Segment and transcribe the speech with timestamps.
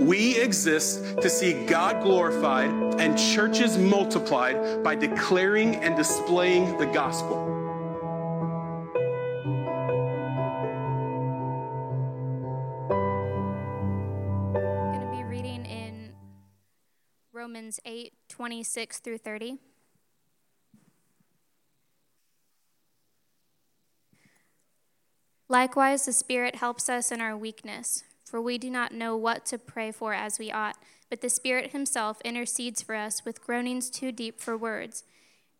[0.00, 7.48] We exist to see God glorified and churches multiplied by declaring and displaying the gospel.
[14.54, 16.12] I'm going to be reading in
[17.32, 19.58] Romans 8 26 through 30.
[25.48, 29.58] Likewise, the Spirit helps us in our weakness, for we do not know what to
[29.58, 30.78] pray for as we ought,
[31.10, 35.04] but the Spirit Himself intercedes for us with groanings too deep for words.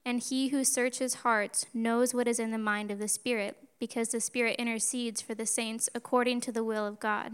[0.07, 4.09] And He who searches hearts knows what is in the mind of the Spirit, because
[4.09, 7.33] the Spirit intercedes for the saints according to the will of God.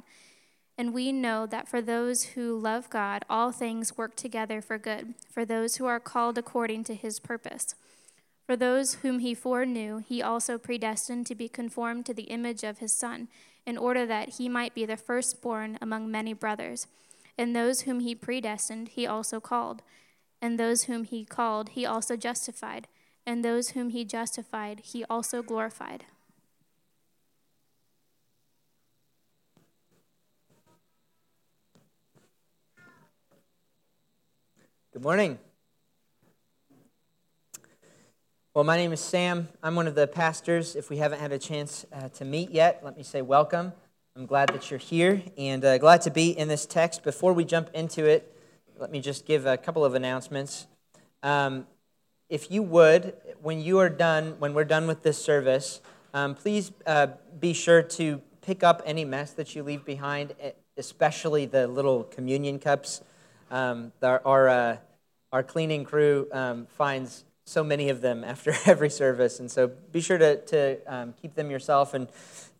[0.76, 5.14] And we know that for those who love God, all things work together for good,
[5.32, 7.76] for those who are called according to His purpose.
[8.44, 12.78] For those whom he foreknew, he also predestined to be conformed to the image of
[12.78, 13.28] his Son,
[13.68, 16.86] in order that he might be the firstborn among many brothers.
[17.36, 19.82] And those whom he predestined, he also called.
[20.40, 22.88] And those whom he called, he also justified.
[23.26, 26.06] And those whom he justified, he also glorified.
[34.94, 35.38] Good morning.
[38.58, 39.46] Well, my name is Sam.
[39.62, 40.74] I'm one of the pastors.
[40.74, 43.72] If we haven't had a chance uh, to meet yet, let me say welcome.
[44.16, 47.04] I'm glad that you're here and uh, glad to be in this text.
[47.04, 48.36] Before we jump into it,
[48.76, 50.66] let me just give a couple of announcements.
[51.22, 51.68] Um,
[52.28, 55.80] if you would, when you are done, when we're done with this service,
[56.12, 57.06] um, please uh,
[57.38, 60.34] be sure to pick up any mess that you leave behind,
[60.76, 63.02] especially the little communion cups.
[63.52, 64.76] Um, our, our, uh,
[65.30, 69.40] our cleaning crew um, finds so many of them after every service.
[69.40, 72.10] And so be sure to, to um, keep them yourself and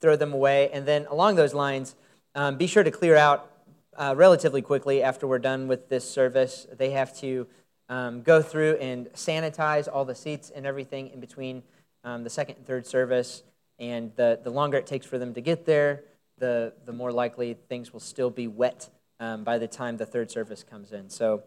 [0.01, 0.71] throw them away.
[0.73, 1.95] And then along those lines,
[2.35, 3.51] um, be sure to clear out
[3.97, 6.67] uh, relatively quickly after we're done with this service.
[6.77, 7.47] They have to
[7.89, 11.63] um, go through and sanitize all the seats and everything in between
[12.05, 13.43] um, the second and third service.
[13.79, 16.03] And the, the longer it takes for them to get there,
[16.39, 18.89] the, the more likely things will still be wet
[19.21, 21.11] um, by the time the third service comes in.
[21.11, 21.43] So,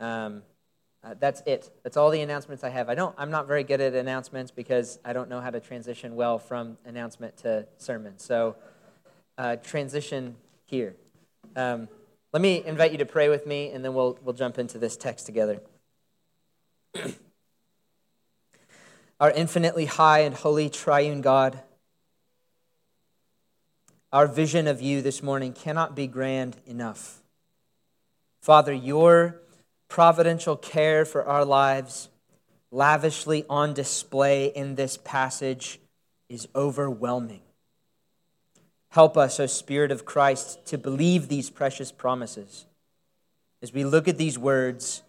[0.00, 0.42] um,
[1.06, 1.70] uh, that's it.
[1.84, 2.88] That's all the announcements I have.
[2.88, 3.14] I don't.
[3.16, 6.78] I'm not very good at announcements because I don't know how to transition well from
[6.84, 8.18] announcement to sermon.
[8.18, 8.56] So,
[9.38, 10.34] uh, transition
[10.64, 10.96] here.
[11.54, 11.88] Um,
[12.32, 14.96] let me invite you to pray with me, and then we'll we'll jump into this
[14.96, 15.62] text together.
[19.20, 21.62] Our infinitely high and holy triune God,
[24.12, 27.22] our vision of you this morning cannot be grand enough.
[28.42, 29.40] Father, your
[29.88, 32.08] providential care for our lives,
[32.70, 35.80] lavishly on display in this passage,
[36.28, 37.42] is overwhelming.
[38.90, 42.66] Help us, O Spirit of Christ, to believe these precious promises.
[43.62, 45.02] As we look at these words,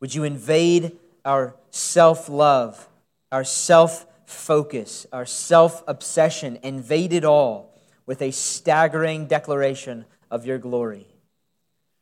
[0.00, 2.88] would you invade our self love,
[3.30, 7.74] our self focus, our self obsession, invade it all
[8.06, 11.06] with a staggering declaration of your glory?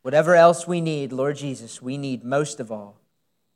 [0.06, 2.94] Whatever else we need, Lord Jesus, we need most of all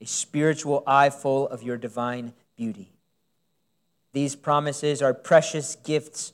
[0.01, 2.91] a spiritual eye full of your divine beauty.
[4.15, 6.33] These promises are precious gifts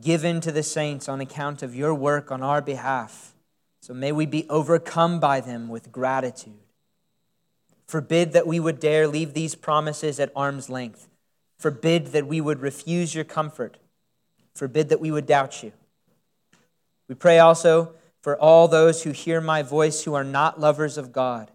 [0.00, 3.34] given to the saints on account of your work on our behalf.
[3.82, 6.54] So may we be overcome by them with gratitude.
[7.86, 11.06] Forbid that we would dare leave these promises at arm's length.
[11.58, 13.76] Forbid that we would refuse your comfort.
[14.54, 15.72] Forbid that we would doubt you.
[17.08, 17.94] We pray also
[18.24, 21.50] for all those who hear my voice who are not lovers of God.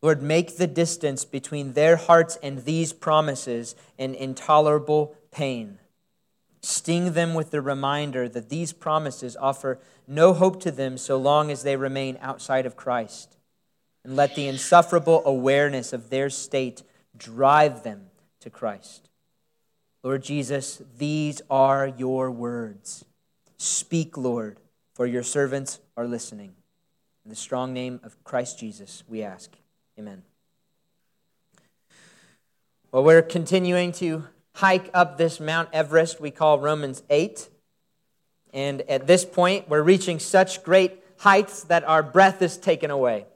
[0.00, 5.78] Lord, make the distance between their hearts and these promises an intolerable pain.
[6.62, 11.50] Sting them with the reminder that these promises offer no hope to them so long
[11.50, 13.36] as they remain outside of Christ.
[14.04, 16.84] And let the insufferable awareness of their state
[17.16, 18.02] drive them
[18.38, 19.08] to Christ.
[20.04, 23.04] Lord Jesus, these are your words.
[23.58, 24.58] Speak, Lord
[24.94, 26.54] for your servants are listening.
[27.24, 29.50] In the strong name of Christ Jesus, we ask.
[29.98, 30.22] Amen.
[32.90, 34.24] Well, we're continuing to
[34.54, 37.48] hike up this Mount Everest we call Romans 8.
[38.52, 43.26] And at this point, we're reaching such great heights that our breath is taken away.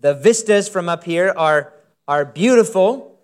[0.00, 1.72] The vistas from up here are,
[2.06, 3.18] are beautiful,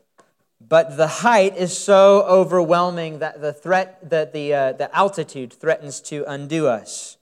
[0.61, 6.00] but the height is so overwhelming that the threat that the, uh, the altitude threatens
[6.02, 7.18] to undo us.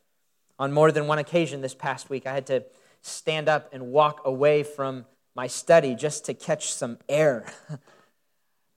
[0.58, 2.64] On more than one occasion this past week, I had to
[3.02, 5.04] stand up and walk away from
[5.34, 7.44] my study just to catch some air.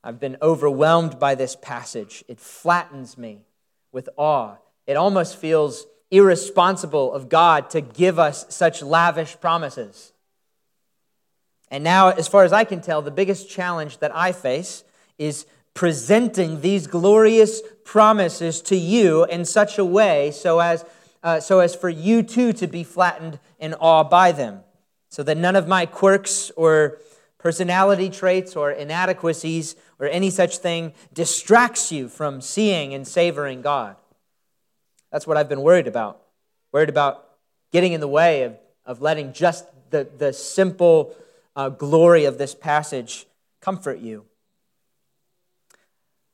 [0.03, 2.23] I've been overwhelmed by this passage.
[2.27, 3.45] It flattens me
[3.91, 4.55] with awe.
[4.87, 10.13] It almost feels irresponsible of God to give us such lavish promises.
[11.69, 14.83] And now, as far as I can tell, the biggest challenge that I face
[15.17, 20.83] is presenting these glorious promises to you in such a way so as,
[21.23, 24.61] uh, so as for you too to be flattened in awe by them,
[25.09, 26.99] so that none of my quirks or
[27.37, 33.95] personality traits or inadequacies or any such thing distracts you from seeing and savoring God.
[35.11, 36.21] That's what I've been worried about.
[36.71, 37.25] Worried about
[37.71, 41.15] getting in the way of, of letting just the, the simple
[41.55, 43.25] uh, glory of this passage
[43.61, 44.25] comfort you.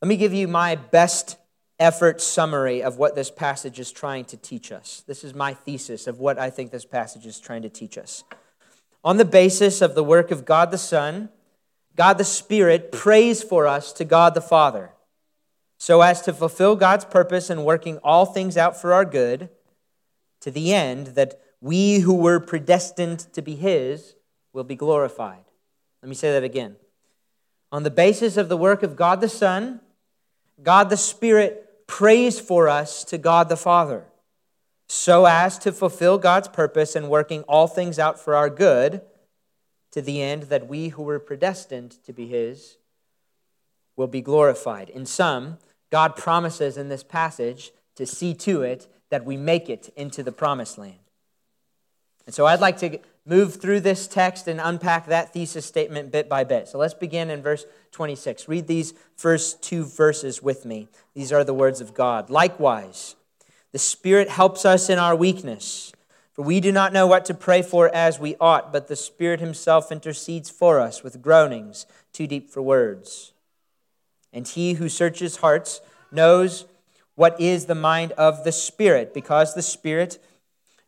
[0.02, 1.38] Let me give you my best
[1.80, 5.04] effort summary of what this passage is trying to teach us.
[5.08, 8.24] This is my thesis of what I think this passage is trying to teach us.
[9.04, 11.30] On the basis of the work of God the Son,
[11.96, 14.92] God the Spirit prays for us to God the Father,
[15.78, 19.50] so as to fulfill God's purpose in working all things out for our good,
[20.42, 24.16] to the end that we who were predestined to be His
[24.54, 25.44] will be glorified.
[26.02, 26.76] Let me say that again.
[27.72, 29.82] On the basis of the work of God the Son,
[30.62, 34.06] God the Spirit prays for us to God the Father,
[34.88, 39.02] so as to fulfill God's purpose in working all things out for our good,
[39.92, 42.78] to the end that we who were predestined to be His
[43.96, 44.90] will be glorified.
[44.90, 45.58] In sum,
[45.90, 50.34] God promises in this passage to see to it that we make it into the
[50.34, 51.00] promised land.
[52.26, 56.30] And so I'd like to move through this text and unpack that thesis statement bit
[56.30, 56.68] by bit.
[56.68, 58.48] So let's begin in verse 26.
[58.48, 60.88] Read these first two verses with me.
[61.14, 62.30] These are the words of God.
[62.30, 63.16] Likewise,
[63.72, 65.92] the Spirit helps us in our weakness.
[66.34, 69.40] For we do not know what to pray for as we ought, but the Spirit
[69.40, 73.32] Himself intercedes for us with groanings too deep for words.
[74.34, 75.80] And He who searches hearts
[76.12, 76.66] knows
[77.16, 80.22] what is the mind of the Spirit, because the Spirit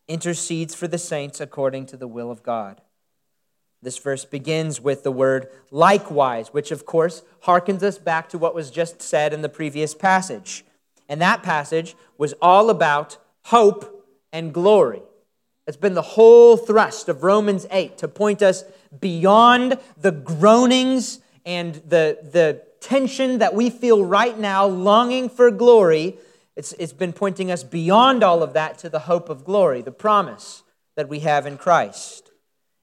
[0.07, 2.81] intercedes for the saints according to the will of God.
[3.81, 8.55] This verse begins with the word likewise, which of course harkens us back to what
[8.55, 10.65] was just said in the previous passage.
[11.07, 15.01] And that passage was all about hope and glory.
[15.67, 18.63] It's been the whole thrust of Romans 8 to point us
[18.99, 26.17] beyond the groanings and the, the tension that we feel right now, longing for glory,
[26.57, 29.91] it's, it's been pointing us beyond all of that to the hope of glory, the
[29.91, 30.63] promise
[30.95, 32.31] that we have in Christ.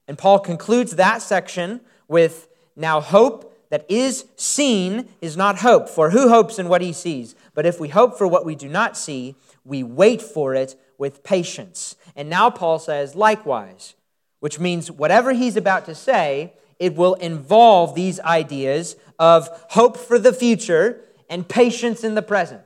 [0.07, 6.11] And Paul concludes that section with now hope that is seen is not hope, for
[6.11, 7.35] who hopes in what he sees?
[7.53, 9.35] But if we hope for what we do not see,
[9.65, 11.97] we wait for it with patience.
[12.15, 13.95] And now Paul says, likewise,
[14.39, 20.17] which means whatever he's about to say, it will involve these ideas of hope for
[20.17, 22.61] the future and patience in the present.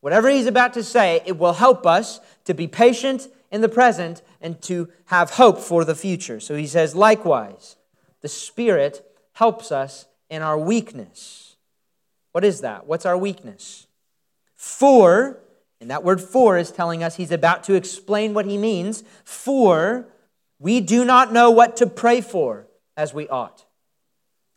[0.00, 4.22] Whatever he's about to say, it will help us to be patient in the present
[4.40, 6.40] and to have hope for the future.
[6.40, 7.76] So he says, likewise,
[8.22, 11.56] the Spirit helps us in our weakness.
[12.32, 12.86] What is that?
[12.86, 13.86] What's our weakness?
[14.56, 15.38] For,
[15.80, 19.02] and that word for is telling us he's about to explain what he means.
[19.24, 20.06] For
[20.58, 22.66] we do not know what to pray for
[22.96, 23.64] as we ought.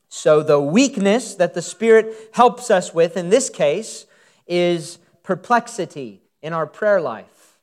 [0.10, 4.06] So the weakness that the Spirit helps us with in this case
[4.45, 7.57] is perplexity in our prayer life.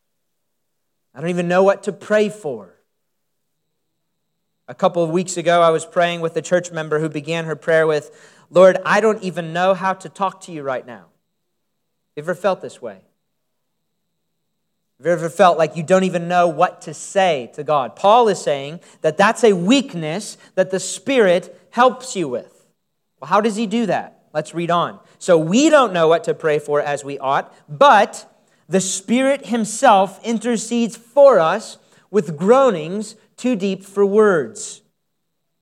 [1.14, 2.74] I don't even know what to pray for.
[4.68, 7.56] A couple of weeks ago, I was praying with a church member who began her
[7.56, 8.10] prayer with,
[8.50, 11.06] Lord, I don't even know how to talk to you right now.
[12.16, 13.00] Have You ever felt this way?
[14.98, 17.96] Have you ever felt like you don't even know what to say to God?
[17.96, 22.66] Paul is saying that that's a weakness that the Spirit helps you with.
[23.18, 24.24] Well, how does he do that?
[24.32, 25.00] Let's read on.
[25.20, 28.26] So we don't know what to pray for as we ought, but
[28.70, 31.76] the Spirit Himself intercedes for us
[32.10, 34.80] with groanings too deep for words.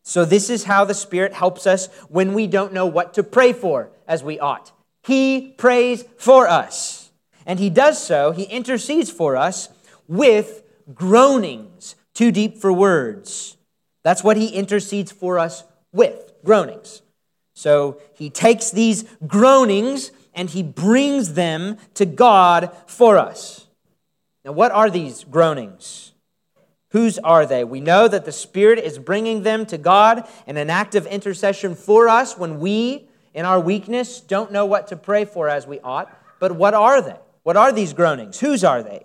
[0.04, 3.52] So, this is how the Spirit helps us when we don't know what to pray
[3.52, 4.70] for as we ought.
[5.02, 7.10] He prays for us.
[7.44, 9.70] And He does so, He intercedes for us
[10.06, 10.62] with
[10.94, 13.56] groanings too deep for words.
[14.04, 17.02] That's what He intercedes for us with groanings.
[17.58, 23.66] So he takes these groanings and he brings them to God for us.
[24.44, 26.12] Now, what are these groanings?
[26.90, 27.64] Whose are they?
[27.64, 31.74] We know that the Spirit is bringing them to God in an act of intercession
[31.74, 35.80] for us when we, in our weakness, don't know what to pray for as we
[35.80, 36.16] ought.
[36.38, 37.16] But what are they?
[37.42, 38.38] What are these groanings?
[38.38, 39.04] Whose are they?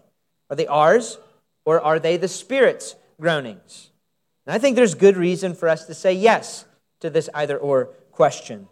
[0.52, 1.18] Are they ours
[1.66, 3.90] or are they the Spirit's groanings?
[4.46, 6.66] And I think there's good reason for us to say yes
[7.00, 8.68] to this either or question.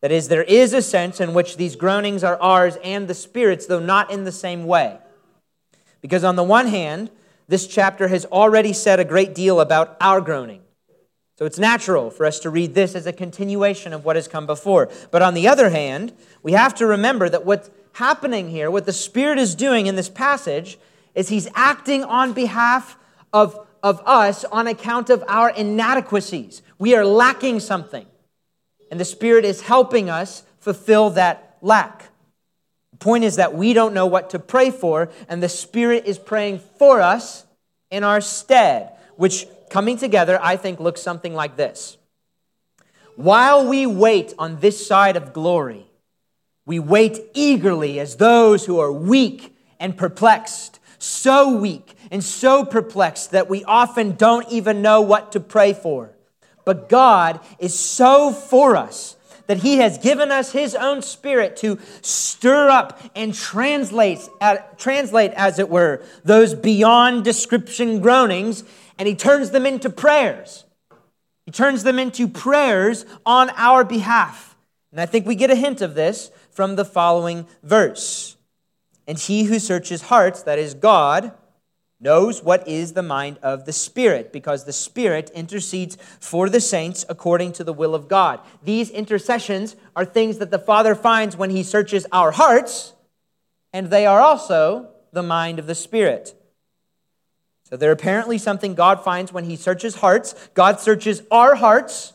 [0.00, 3.66] That is, there is a sense in which these groanings are ours and the Spirit's,
[3.66, 4.98] though not in the same way.
[6.02, 7.10] Because on the one hand,
[7.48, 10.60] this chapter has already said a great deal about our groaning.
[11.36, 14.46] So it's natural for us to read this as a continuation of what has come
[14.46, 14.88] before.
[15.10, 18.92] But on the other hand, we have to remember that what's happening here, what the
[18.92, 20.78] Spirit is doing in this passage,
[21.14, 22.96] is He's acting on behalf
[23.32, 26.62] of, of us on account of our inadequacies.
[26.78, 28.06] We are lacking something.
[28.94, 32.10] And the Spirit is helping us fulfill that lack.
[32.92, 36.16] The point is that we don't know what to pray for, and the Spirit is
[36.16, 37.44] praying for us
[37.90, 41.96] in our stead, which coming together, I think, looks something like this.
[43.16, 45.86] While we wait on this side of glory,
[46.64, 53.32] we wait eagerly as those who are weak and perplexed, so weak and so perplexed
[53.32, 56.13] that we often don't even know what to pray for.
[56.64, 59.16] But God is so for us
[59.46, 64.20] that He has given us His own Spirit to stir up and translate,
[64.76, 68.64] translate, as it were, those beyond description groanings,
[68.98, 70.64] and He turns them into prayers.
[71.44, 74.56] He turns them into prayers on our behalf.
[74.90, 78.36] And I think we get a hint of this from the following verse.
[79.06, 81.32] And He who searches hearts, that is God,
[82.04, 87.04] knows what is the mind of the Spirit, because the Spirit intercedes for the saints
[87.08, 88.38] according to the will of God.
[88.62, 92.92] These intercessions are things that the Father finds when He searches our hearts,
[93.72, 96.34] and they are also the mind of the Spirit.
[97.70, 100.34] So they're apparently something God finds when He searches hearts.
[100.52, 102.12] God searches our hearts,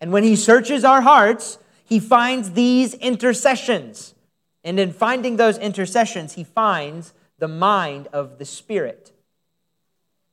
[0.00, 4.14] and when He searches our hearts, He finds these intercessions.
[4.62, 9.08] And in finding those intercessions, He finds the mind of the Spirit.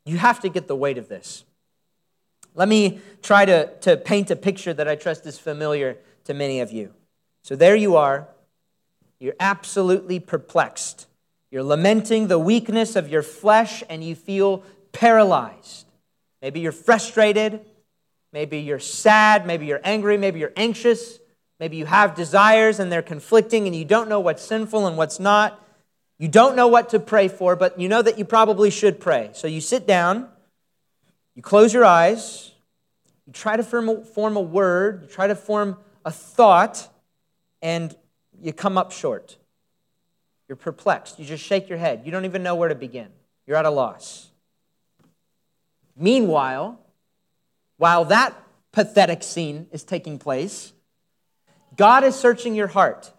[0.05, 1.43] You have to get the weight of this.
[2.55, 6.59] Let me try to, to paint a picture that I trust is familiar to many
[6.59, 6.93] of you.
[7.43, 8.27] So there you are.
[9.19, 11.07] You're absolutely perplexed.
[11.51, 15.87] You're lamenting the weakness of your flesh and you feel paralyzed.
[16.41, 17.61] Maybe you're frustrated.
[18.31, 19.45] Maybe you're sad.
[19.45, 20.17] Maybe you're angry.
[20.17, 21.19] Maybe you're anxious.
[21.59, 25.19] Maybe you have desires and they're conflicting and you don't know what's sinful and what's
[25.19, 25.61] not.
[26.19, 29.29] You don't know what to pray for, but you know that you probably should pray.
[29.33, 30.27] So you sit down,
[31.33, 32.51] you close your eyes,
[33.25, 36.89] you try to form a, form a word, you try to form a thought,
[37.61, 37.95] and
[38.41, 39.37] you come up short.
[40.49, 41.19] You're perplexed.
[41.19, 42.01] You just shake your head.
[42.03, 43.07] You don't even know where to begin.
[43.47, 44.29] You're at a loss.
[45.95, 46.79] Meanwhile,
[47.77, 48.33] while that
[48.71, 50.73] pathetic scene is taking place,
[51.77, 53.11] God is searching your heart.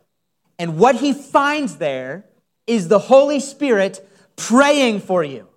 [0.59, 2.26] And what he finds there
[2.71, 5.49] is the Holy Spirit praying for you,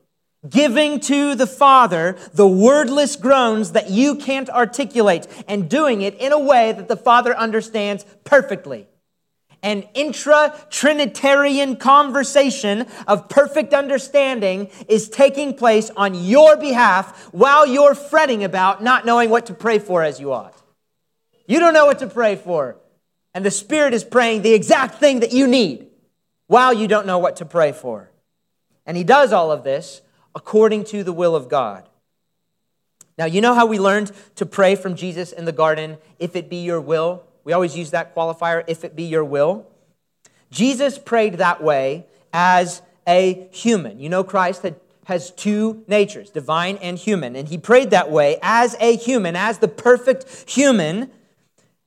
[0.50, 6.32] giving to the Father the wordless groans that you can't articulate, and doing it in
[6.32, 8.88] a way that the Father understands perfectly.
[9.62, 17.96] An intra Trinitarian conversation of perfect understanding is taking place on your behalf while you're
[17.96, 20.60] fretting about not knowing what to pray for as you ought.
[21.48, 22.75] You don't know what to pray for,
[23.36, 25.92] and the Spirit is praying the exact thing that you need
[26.47, 28.09] while you don't know what to pray for.
[28.85, 30.01] And he does all of this
[30.35, 31.88] according to the will of God.
[33.17, 36.50] Now, you know how we learned to pray from Jesus in the garden, if it
[36.50, 37.23] be your will?
[37.43, 39.67] We always use that qualifier, if it be your will.
[40.50, 44.00] Jesus prayed that way as a human.
[44.00, 47.35] You know, Christ had, has two natures, divine and human.
[47.35, 51.12] And he prayed that way as a human, as the perfect human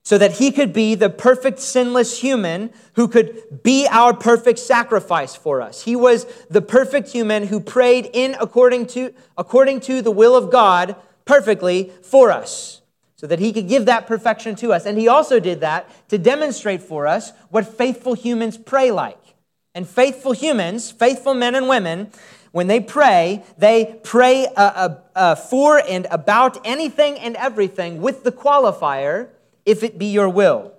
[0.07, 5.35] so that he could be the perfect sinless human who could be our perfect sacrifice
[5.35, 5.83] for us.
[5.83, 10.53] He was the perfect human who prayed in according to, according to the will of
[10.53, 10.95] God
[11.25, 12.83] perfectly for us
[13.17, 14.87] so that he could give that perfection to us.
[14.87, 19.35] And he also did that to demonstrate for us what faithful humans pray like.
[19.75, 22.13] And faithful humans, faithful men and women,
[22.53, 28.23] when they pray, they pray uh, uh, uh, for and about anything and everything with
[28.23, 29.31] the qualifier
[29.67, 30.73] if it be your will.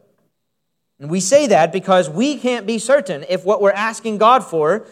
[1.00, 4.88] And we say that because we can't be certain if what we're asking God for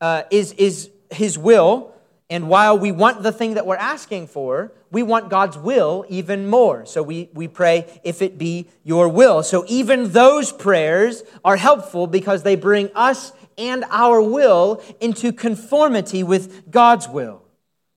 [0.00, 1.94] uh, is, is His will.
[2.28, 6.46] And while we want the thing that we're asking for, we want God's will even
[6.46, 6.84] more.
[6.84, 9.42] So we, we pray, if it be your will.
[9.42, 16.22] So even those prayers are helpful because they bring us and our will into conformity
[16.22, 17.42] with God's will.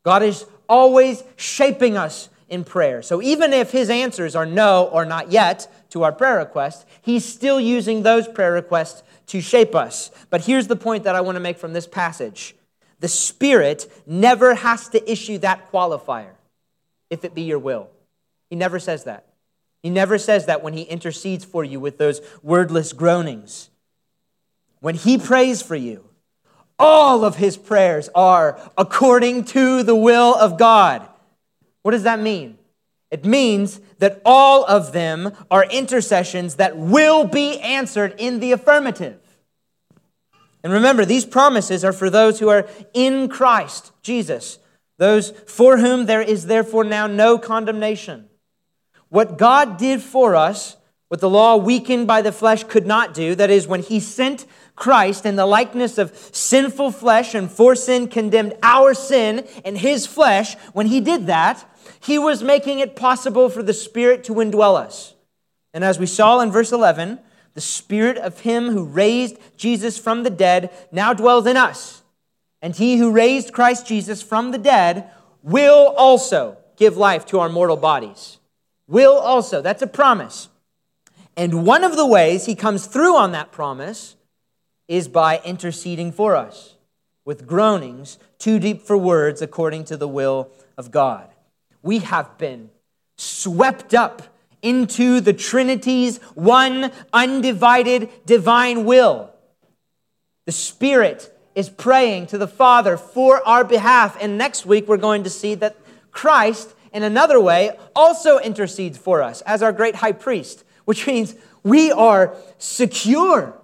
[0.03, 3.01] God is always shaping us in prayer.
[3.01, 7.25] So even if his answers are no or not yet to our prayer request, he's
[7.25, 10.12] still using those prayer requests to shape us.
[10.29, 12.53] But here's the point that I want to make from this passage
[13.00, 16.34] the Spirit never has to issue that qualifier,
[17.10, 17.89] if it be your will.
[18.50, 19.25] He never says that.
[19.81, 23.70] He never says that when he intercedes for you with those wordless groanings.
[24.81, 26.03] When he prays for you,
[26.77, 31.08] all of his prayers are according to the will of God.
[31.83, 32.57] What does that mean?
[33.09, 39.19] It means that all of them are intercessions that will be answered in the affirmative.
[40.63, 44.59] And remember, these promises are for those who are in Christ Jesus,
[44.97, 48.29] those for whom there is therefore now no condemnation.
[49.09, 50.77] What God did for us,
[51.09, 54.45] what the law weakened by the flesh could not do, that is, when He sent
[54.75, 60.05] Christ in the likeness of sinful flesh and for sin condemned our sin in His
[60.05, 61.65] flesh, when He did that,
[62.00, 65.15] He was making it possible for the Spirit to indwell us.
[65.73, 67.19] And as we saw in verse 11,
[67.53, 72.01] the Spirit of Him who raised Jesus from the dead now dwells in us.
[72.61, 75.09] And He who raised Christ Jesus from the dead
[75.43, 78.39] will also give life to our mortal bodies.
[78.88, 79.61] Will also.
[79.61, 80.50] That's a promise.
[81.38, 84.15] And one of the ways He comes through on that promise
[84.88, 86.75] is by interceding for us
[87.23, 91.30] with groanings too deep for words according to the will of God.
[91.81, 92.69] We have been
[93.17, 94.23] swept up
[94.61, 99.33] into the Trinity's one undivided divine will.
[100.45, 104.17] The Spirit is praying to the Father for our behalf.
[104.21, 105.77] And next week, we're going to see that
[106.11, 111.35] Christ, in another way, also intercedes for us as our great high priest, which means
[111.63, 113.57] we are secure.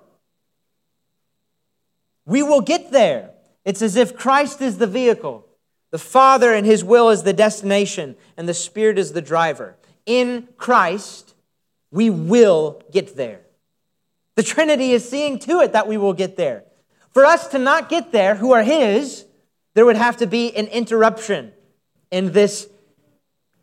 [2.25, 3.31] We will get there.
[3.63, 5.47] It's as if Christ is the vehicle,
[5.91, 9.77] the Father and His will is the destination, and the Spirit is the driver
[10.08, 11.36] in Christ,
[11.91, 13.41] we will get there.
[14.36, 16.63] The Trinity is seeing to it that we will get there.
[17.12, 19.25] For us to not get there, who are His,
[19.75, 21.51] there would have to be an interruption
[22.10, 22.70] in this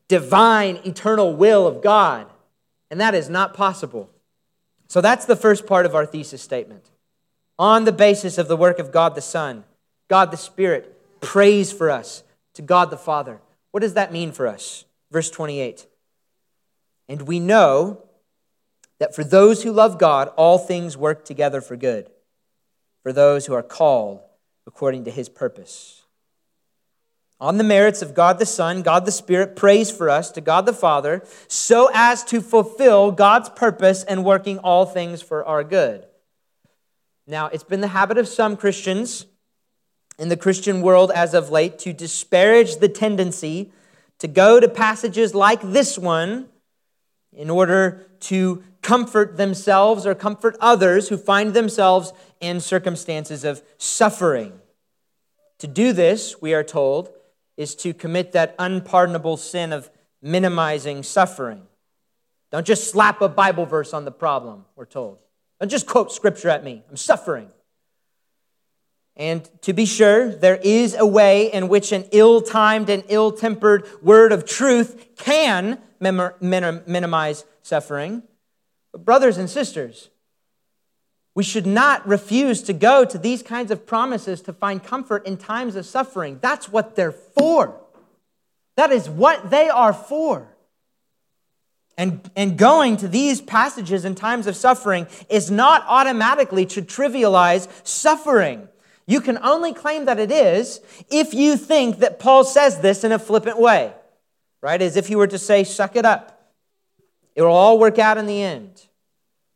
[0.07, 2.26] divine, eternal will of God.
[2.90, 4.11] And that is not possible.
[4.87, 6.90] So that's the first part of our thesis statement.
[7.59, 9.64] On the basis of the work of God the Son,
[10.09, 10.94] God the Spirit
[11.25, 12.23] prays for us
[12.54, 13.40] to God the Father.
[13.71, 14.84] What does that mean for us?
[15.10, 15.87] Verse 28.
[17.08, 18.04] And we know
[18.99, 22.08] that for those who love God, all things work together for good,
[23.02, 24.21] for those who are called
[24.67, 26.02] according to his purpose.
[27.41, 30.67] On the merits of God the Son, God the Spirit prays for us to God
[30.67, 36.06] the Father so as to fulfill God's purpose and working all things for our good.
[37.26, 39.26] Now, it's been the habit of some Christians
[40.19, 43.73] in the Christian world as of late to disparage the tendency
[44.19, 46.49] to go to passages like this one
[47.33, 54.53] in order to comfort themselves or comfort others who find themselves in circumstances of suffering.
[55.59, 57.11] To do this, we are told,
[57.57, 61.67] is to commit that unpardonable sin of minimizing suffering.
[62.53, 65.19] Don't just slap a Bible verse on the problem, we're told.
[65.61, 66.83] Don't just quote scripture at me.
[66.89, 67.49] I'm suffering.
[69.17, 73.31] And to be sure, there is a way in which an ill timed and ill
[73.31, 78.23] tempered word of truth can minimize suffering.
[78.91, 80.11] But, brothers and sisters,
[81.35, 85.37] we should not refuse to go to these kinds of promises to find comfort in
[85.37, 86.39] times of suffering.
[86.41, 87.81] That's what they're for.
[88.77, 90.49] That is what they are for.
[91.97, 97.69] And, and going to these passages in times of suffering is not automatically to trivialize
[97.87, 98.69] suffering.
[99.06, 103.12] You can only claim that it is if you think that Paul says this in
[103.12, 103.93] a flippant way
[104.64, 104.80] right?
[104.80, 106.50] As if you were to say, suck it up.
[107.36, 108.86] It will all work out in the end.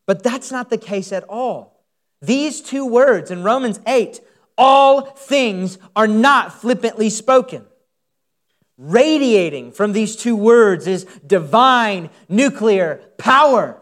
[0.06, 1.82] But that's not the case at all.
[2.20, 4.20] These two words in Romans 8,
[4.58, 7.64] all things are not flippantly spoken.
[8.76, 13.80] Radiating from these two words is divine nuclear power.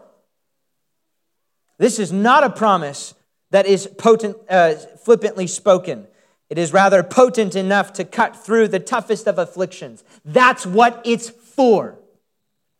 [1.77, 3.15] This is not a promise
[3.51, 6.07] that is potent, uh, flippantly spoken.
[6.49, 10.03] It is rather potent enough to cut through the toughest of afflictions.
[10.23, 11.99] That's what it's for.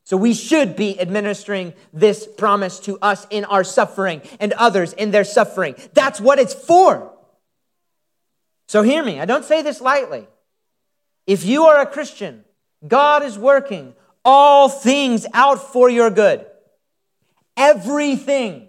[0.04, 5.12] So we should be administering this promise to us in our suffering and others in
[5.12, 5.76] their suffering.
[5.94, 7.14] That's what it's for.
[8.70, 10.28] So hear me, I don't say this lightly.
[11.26, 12.46] If you are a Christian,
[12.88, 16.46] God is working all things out for your good.
[17.58, 18.67] Everything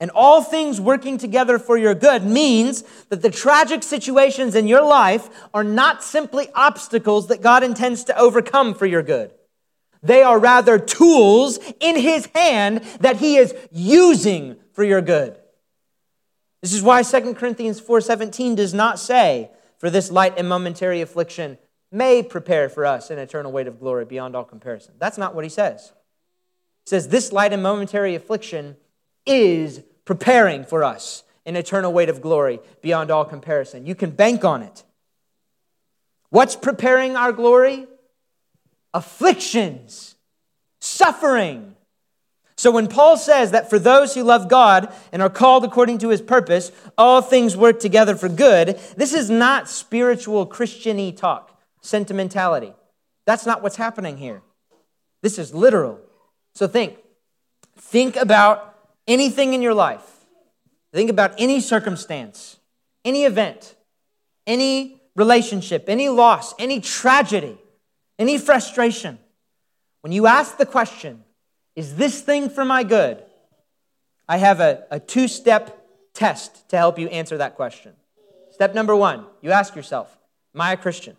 [0.00, 4.82] and all things working together for your good means that the tragic situations in your
[4.82, 9.30] life are not simply obstacles that God intends to overcome for your good.
[10.02, 15.36] They are rather tools in His hand that He is using for your good.
[16.62, 21.58] This is why 2 Corinthians 4:17 does not say, "For this light and momentary affliction
[21.92, 25.44] may prepare for us an eternal weight of glory beyond all comparison." That's not what
[25.44, 25.92] he says.
[26.86, 28.76] He says, "This light and momentary affliction
[29.26, 33.86] is preparing for us an eternal weight of glory beyond all comparison.
[33.86, 34.82] You can bank on it.
[36.30, 37.86] What's preparing our glory?
[38.92, 40.16] Afflictions,
[40.80, 41.76] suffering.
[42.56, 46.08] So when Paul says that for those who love God and are called according to
[46.08, 52.72] his purpose, all things work together for good, this is not spiritual Christiany talk, sentimentality.
[53.26, 54.42] That's not what's happening here.
[55.22, 56.00] This is literal.
[56.56, 56.96] So think.
[57.76, 58.69] Think about
[59.06, 60.08] anything in your life.
[60.92, 62.56] Think about any circumstance,
[63.04, 63.74] any event,
[64.46, 67.58] any relationship, any loss, any tragedy,
[68.18, 69.18] any frustration.
[70.00, 71.24] When you ask the question,
[71.76, 73.22] is this thing for my good?
[74.28, 75.76] I have a, a two step
[76.14, 77.92] test to help you answer that question.
[78.50, 80.16] Step number one, you ask yourself,
[80.54, 81.16] Am I a Christian?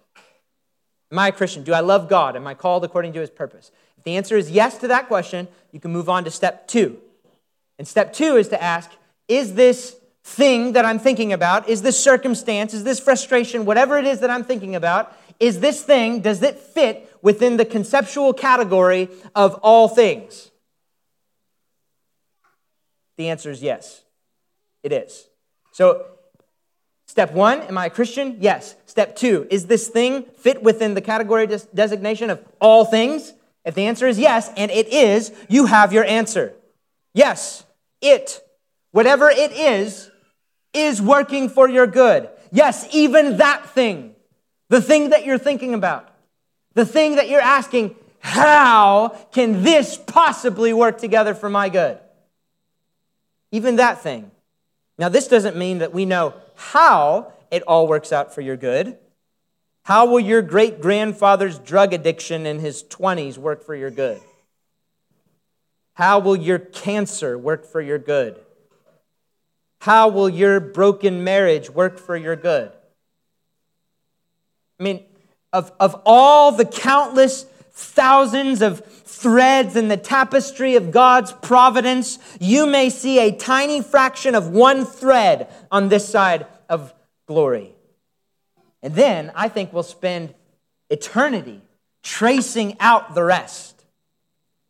[1.12, 1.64] Am I a Christian?
[1.64, 2.36] Do I love God?
[2.36, 3.72] Am I called according to his purpose?
[3.98, 7.00] If the answer is yes to that question, you can move on to step two.
[7.82, 8.92] And step two is to ask,
[9.28, 14.06] Is this thing that I'm thinking about, is this circumstance, is this frustration, whatever it
[14.06, 19.10] is that I'm thinking about, is this thing, does it fit within the conceptual category
[19.34, 20.52] of all things?
[23.18, 24.04] The answer is yes,
[24.84, 25.28] it is.
[25.72, 26.06] So,
[27.08, 28.38] step one, am I a Christian?
[28.42, 28.76] Yes.
[28.86, 33.34] Step two, is this thing fit within the category des- designation of all things?
[33.66, 36.54] If the answer is yes, and it is, you have your answer.
[37.14, 37.66] Yes,
[38.02, 38.42] it,
[38.92, 40.10] whatever it is,
[40.74, 42.30] is working for your good.
[42.52, 44.16] Yes, even that thing,
[44.70, 46.10] the thing that you're thinking about,
[46.74, 52.00] the thing that you're asking, how can this possibly work together for my good?
[53.52, 54.32] Even that thing.
[54.98, 58.98] Now, this doesn't mean that we know how it all works out for your good.
[59.84, 64.22] How will your great grandfather's drug addiction in his 20s work for your good?
[65.94, 68.40] How will your cancer work for your good?
[69.82, 72.72] How will your broken marriage work for your good?
[74.80, 75.04] I mean,
[75.54, 82.66] of, of all the countless thousands of threads in the tapestry of God's providence, you
[82.66, 86.94] may see a tiny fraction of one thread on this side of
[87.28, 87.74] glory.
[88.82, 90.34] And then I think we'll spend
[90.90, 91.62] eternity
[92.04, 93.71] tracing out the rest.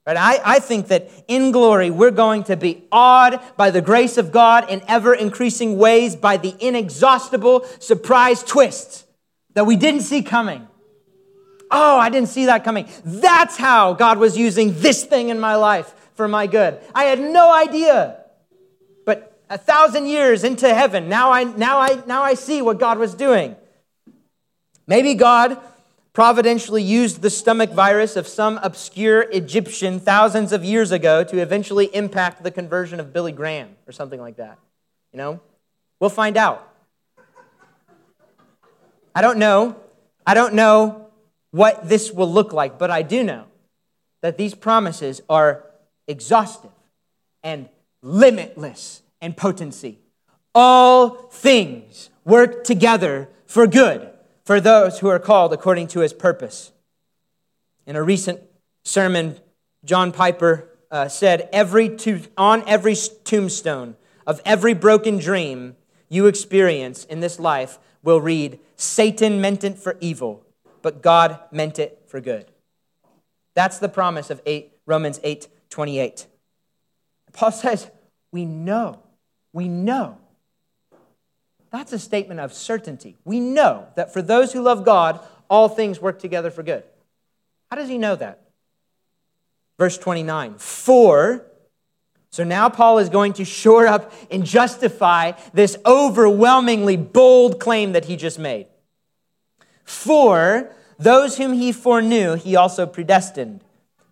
[0.06, 0.18] Right?
[0.18, 4.32] I, I think that in glory, we're going to be awed by the grace of
[4.32, 9.06] God in ever increasing ways by the inexhaustible surprise twists
[9.54, 10.68] that we didn't see coming.
[11.70, 12.88] Oh, I didn't see that coming.
[13.06, 16.80] That's how God was using this thing in my life for my good.
[16.94, 18.18] I had no idea.
[19.06, 22.98] But a thousand years into heaven, now I, now I, now I see what God
[22.98, 23.56] was doing.
[24.88, 25.58] Maybe God
[26.14, 31.94] providentially used the stomach virus of some obscure Egyptian thousands of years ago to eventually
[31.96, 34.60] impact the conversion of Billy Graham or something like that.
[35.14, 35.40] You know?
[36.00, 36.68] We'll find out.
[39.16, 39.78] I don't know.
[40.26, 41.08] I don't know
[41.52, 43.46] what this will look like, but I do know
[44.22, 45.66] that these promises are
[46.08, 46.72] exhaustive
[47.44, 47.70] and
[48.02, 50.00] limitless in potency.
[50.54, 54.11] All things work together for good
[54.44, 56.72] for those who are called according to his purpose.
[57.86, 58.42] In a recent
[58.84, 59.38] sermon,
[59.86, 63.96] John Piper uh, said, every to- On every tombstone
[64.28, 65.76] of every broken dream
[66.10, 70.44] you experience in this life will read, Satan meant it for evil,
[70.82, 72.46] but God meant it for good.
[73.54, 76.28] That's the promise of 8, Romans 8 28.
[77.32, 77.90] Paul says,
[78.32, 79.00] We know,
[79.54, 80.18] we know
[81.72, 83.18] that's a statement of certainty.
[83.24, 86.84] We know that for those who love God, all things work together for good.
[87.70, 88.42] How does he know that?
[89.80, 91.46] Verse 29 For,
[92.30, 98.06] so now Paul is going to shore up and justify this overwhelmingly bold claim that
[98.06, 98.68] he just made.
[99.84, 103.64] For those whom he foreknew, he also predestined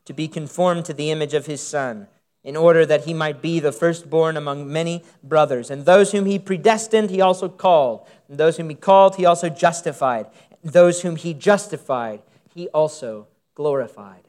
[0.06, 2.08] to be conformed to the image of his Son
[2.44, 5.70] in order that he might be the firstborn among many brothers.
[5.70, 8.08] And those whom he predestined, he also called.
[8.28, 10.28] And those whom he called, he also justified.
[10.64, 12.22] And those whom he justified,
[12.54, 14.24] he also glorified.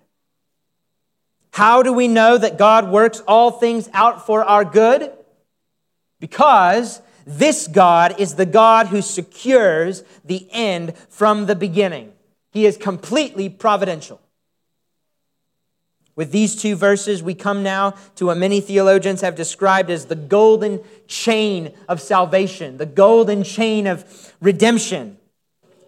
[1.53, 5.13] How do we know that God works all things out for our good?
[6.19, 12.13] Because this God is the God who secures the end from the beginning.
[12.51, 14.21] He is completely providential.
[16.21, 20.15] With these two verses, we come now to what many theologians have described as the
[20.15, 25.17] golden chain of salvation, the golden chain of redemption.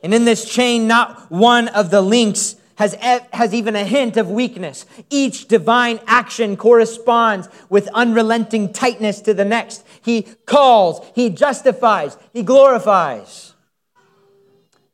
[0.03, 4.31] And in this chain, not one of the links has, has even a hint of
[4.31, 4.87] weakness.
[5.11, 9.85] Each divine action corresponds with unrelenting tightness to the next.
[10.01, 13.53] He calls, he justifies, he glorifies.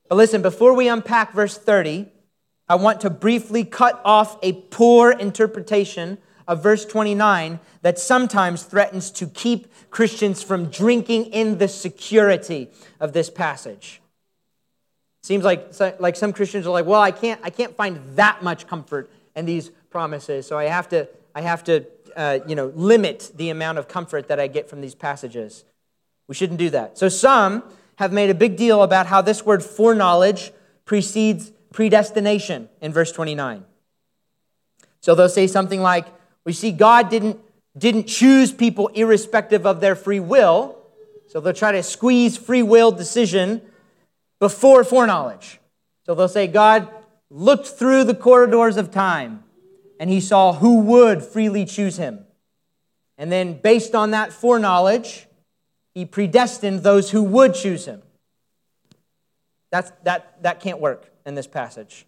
[0.09, 2.09] But listen, before we unpack verse 30,
[2.69, 9.11] I want to briefly cut off a poor interpretation of verse 29 that sometimes threatens
[9.13, 12.69] to keep Christians from drinking in the security
[13.01, 14.01] of this passage.
[15.23, 18.67] Seems like, like some Christians are like, well, I can't, I can't find that much
[18.67, 23.31] comfort in these promises, so I have to, I have to uh, you know, limit
[23.37, 25.65] the amount of comfort that I get from these passages.
[26.27, 26.99] We shouldn't do that.
[26.99, 27.63] So some
[27.97, 30.53] have made a big deal about how this word foreknowledge
[30.85, 33.65] precedes predestination in verse 29.
[35.01, 36.07] So they'll say something like,
[36.45, 37.39] we see God didn't,
[37.79, 40.77] didn't choose people irrespective of their free will.
[41.29, 43.63] So they'll try to squeeze free will decision
[44.41, 45.61] before foreknowledge.
[46.05, 46.89] So they'll say, God
[47.31, 49.45] looked through the corridors of time
[50.01, 52.25] and he saw who would freely choose him.
[53.17, 55.29] And then, based on that foreknowledge,
[55.95, 58.03] he predestined those who would choose him.
[59.71, 62.07] That's, that, that can't work in this passage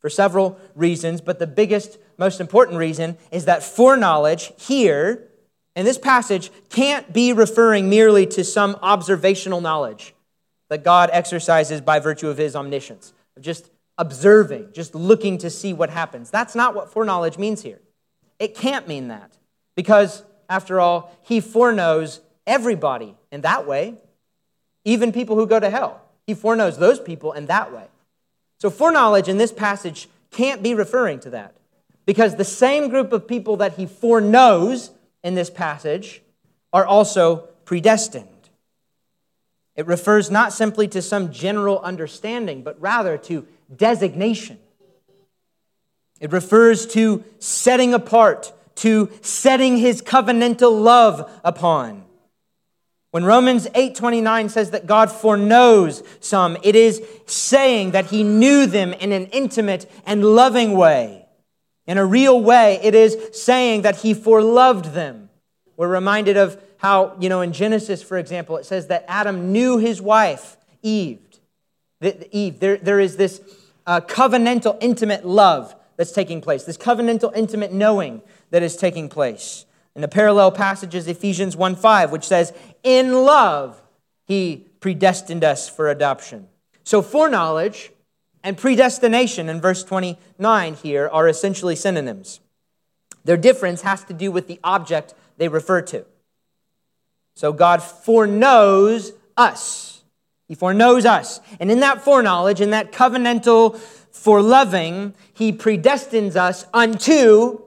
[0.00, 5.28] for several reasons, but the biggest, most important reason is that foreknowledge here
[5.74, 10.14] in this passage can't be referring merely to some observational knowledge
[10.68, 15.72] that God exercises by virtue of his omniscience, of just observing, just looking to see
[15.72, 16.30] what happens.
[16.30, 17.80] That's not what foreknowledge means here.
[18.38, 19.38] It can't mean that
[19.76, 23.94] because, after all, he foreknows everybody in that way,
[24.84, 26.00] even people who go to hell.
[26.26, 27.84] He foreknows those people in that way.
[28.62, 31.56] So, foreknowledge in this passage can't be referring to that
[32.06, 34.92] because the same group of people that he foreknows
[35.24, 36.22] in this passage
[36.72, 38.28] are also predestined.
[39.74, 44.60] It refers not simply to some general understanding, but rather to designation.
[46.20, 52.04] It refers to setting apart, to setting his covenantal love upon.
[53.12, 58.94] When Romans 8:29 says that God foreknows some, it is saying that he knew them
[58.94, 61.26] in an intimate and loving way.
[61.86, 65.28] In a real way, it is saying that he foreloved them.
[65.76, 69.76] We're reminded of how, you know, in Genesis, for example, it says that Adam knew
[69.76, 71.20] his wife, Eve.
[72.30, 72.60] Eve.
[72.60, 73.42] There, there is this
[73.86, 79.66] uh, covenantal, intimate love that's taking place, this covenantal, intimate knowing that is taking place.
[79.94, 82.52] In the parallel passage is Ephesians 1 5, which says,
[82.82, 83.82] In love,
[84.24, 86.48] he predestined us for adoption.
[86.84, 87.92] So, foreknowledge
[88.42, 92.40] and predestination in verse 29 here are essentially synonyms.
[93.24, 96.04] Their difference has to do with the object they refer to.
[97.34, 100.02] So God foreknows us.
[100.48, 101.40] He foreknows us.
[101.60, 103.76] And in that foreknowledge, in that covenantal
[104.12, 107.62] foreloving, He predestines us unto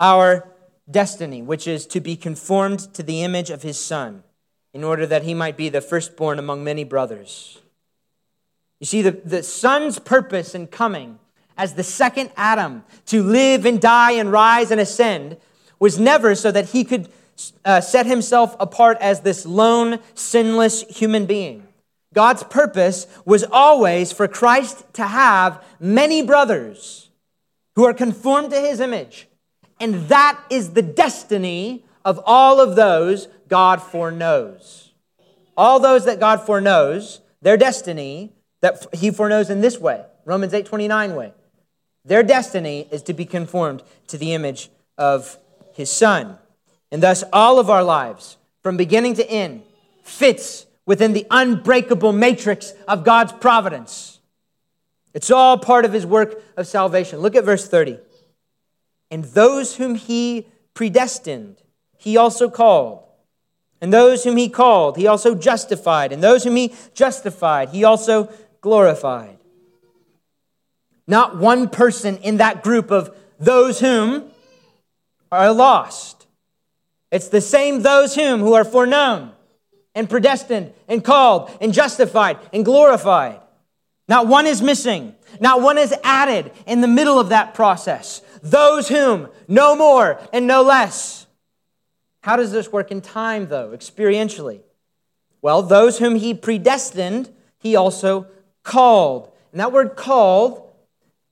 [0.00, 0.48] our
[0.90, 4.22] destiny, which is to be conformed to the image of His Son,
[4.72, 7.60] in order that He might be the firstborn among many brothers.
[8.80, 11.18] You see, the, the Son's purpose in coming
[11.56, 15.38] as the second Adam to live and die and rise and ascend
[15.78, 17.08] was never so that He could
[17.64, 21.66] uh, set himself apart as this lone, sinless human being.
[22.14, 27.10] God's purpose was always for Christ to have many brothers
[27.74, 29.28] who are conformed to his image.
[29.80, 34.92] And that is the destiny of all of those God foreknows.
[35.56, 41.14] All those that God foreknows, their destiny that he foreknows in this way, Romans 8:29
[41.14, 41.32] way.
[42.04, 45.38] Their destiny is to be conformed to the image of
[45.74, 46.38] his son.
[46.90, 49.62] And thus, all of our lives, from beginning to end,
[50.02, 54.20] fits within the unbreakable matrix of God's providence.
[55.12, 57.18] It's all part of his work of salvation.
[57.18, 57.98] Look at verse 30.
[59.10, 61.62] And those whom he predestined,
[61.96, 63.02] he also called.
[63.80, 66.12] And those whom he called, he also justified.
[66.12, 69.38] And those whom he justified, he also glorified.
[71.06, 74.30] Not one person in that group of those whom
[75.30, 76.26] are lost.
[77.12, 79.32] It's the same those whom who are foreknown
[79.94, 83.40] and predestined and called and justified and glorified.
[84.08, 85.14] Not one is missing.
[85.40, 88.22] Not one is added in the middle of that process.
[88.42, 91.26] Those whom, no more and no less.
[92.22, 94.60] How does this work in time, though, experientially?
[95.42, 98.26] Well, those whom he predestined, he also
[98.62, 99.30] called.
[99.52, 100.62] And that word called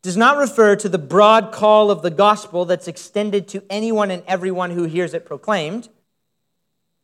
[0.03, 4.23] does not refer to the broad call of the gospel that's extended to anyone and
[4.27, 5.88] everyone who hears it proclaimed.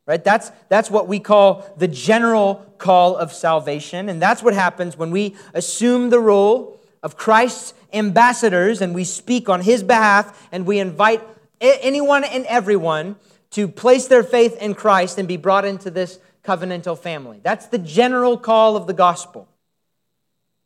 [0.07, 0.23] Right?
[0.23, 4.09] That's, that's what we call the general call of salvation.
[4.09, 9.49] And that's what happens when we assume the role of Christ's ambassadors, and we speak
[9.49, 11.21] on his behalf, and we invite
[11.59, 13.15] anyone and everyone
[13.51, 17.39] to place their faith in Christ and be brought into this covenantal family.
[17.43, 19.47] That's the general call of the gospel.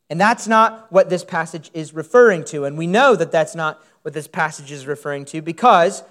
[0.10, 2.66] And that's not what this passage is referring to.
[2.66, 6.04] And we know that that's not what this passage is referring to because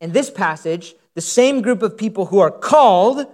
[0.00, 3.26] in this passage, the same group of people who are called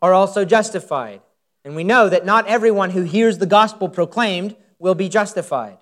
[0.00, 1.20] are also justified.
[1.64, 5.78] And we know that not everyone who hears the gospel proclaimed will be justified.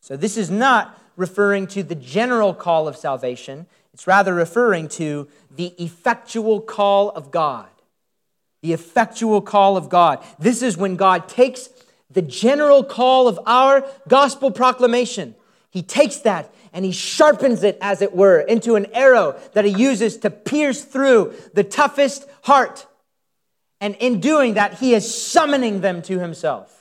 [0.00, 5.28] So this is not referring to the general call of salvation, it's rather referring to
[5.54, 7.68] the effectual call of God.
[8.62, 10.24] The effectual call of God.
[10.38, 11.68] This is when God takes
[12.10, 15.34] the general call of our gospel proclamation.
[15.70, 19.72] He takes that and he sharpens it, as it were, into an arrow that he
[19.72, 22.86] uses to pierce through the toughest heart.
[23.80, 26.77] And in doing that, he is summoning them to himself.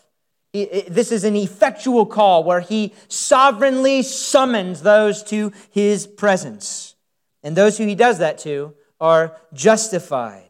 [0.65, 6.95] This is an effectual call where he sovereignly summons those to his presence.
[7.43, 10.49] And those who he does that to are justified.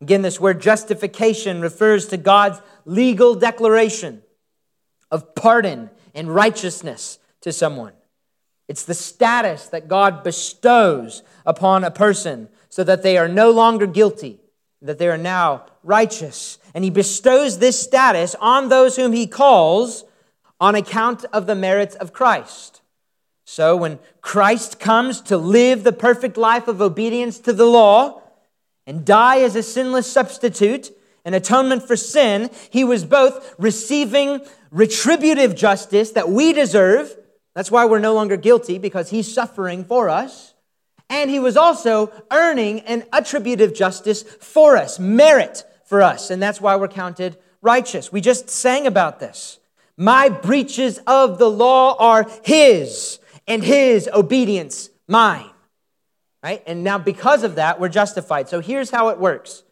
[0.00, 4.22] Again, this word justification refers to God's legal declaration
[5.10, 7.94] of pardon and righteousness to someone.
[8.68, 13.86] It's the status that God bestows upon a person so that they are no longer
[13.86, 14.40] guilty,
[14.86, 16.58] that they are now righteous.
[16.74, 20.04] And He bestows this status on those whom He calls
[20.60, 22.80] on account of the merits of Christ.
[23.44, 28.22] So when Christ comes to live the perfect life of obedience to the law
[28.86, 30.90] and die as a sinless substitute,
[31.24, 37.16] an atonement for sin, he was both receiving retributive justice that we deserve
[37.56, 40.52] that's why we're no longer guilty, because he's suffering for us.
[41.08, 46.30] And he was also earning an attributive justice for us, merit for us.
[46.30, 48.10] And that's why we're counted righteous.
[48.10, 49.58] We just sang about this.
[49.96, 55.50] My breaches of the law are his, and his obedience mine.
[56.42, 56.62] Right?
[56.66, 58.48] And now, because of that, we're justified.
[58.48, 59.62] So here's how it works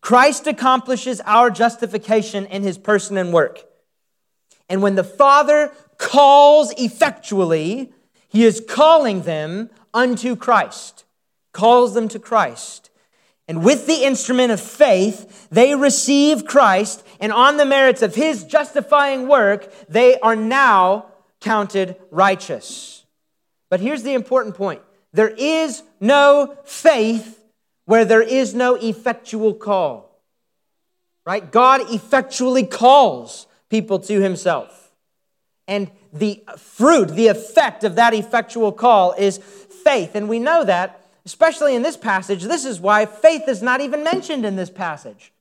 [0.00, 3.64] Christ accomplishes our justification in his person and work.
[4.68, 7.92] And when the Father calls effectually,
[8.28, 11.04] he is calling them unto Christ,
[11.52, 12.90] calls them to Christ.
[13.48, 18.44] And with the instrument of faith, they receive Christ, and on the merits of his
[18.44, 21.06] justifying work, they are now
[21.40, 23.04] counted righteous.
[23.68, 27.42] But here's the important point there is no faith
[27.86, 30.22] where there is no effectual call.
[31.26, 31.50] Right?
[31.50, 34.92] God effectually calls people to himself.
[35.66, 39.38] And the fruit, the effect of that effectual call is
[39.84, 40.14] faith.
[40.14, 44.04] And we know that, especially in this passage, this is why faith is not even
[44.04, 45.32] mentioned in this passage.